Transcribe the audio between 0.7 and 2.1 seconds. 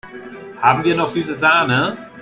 wir noch süße Sahne?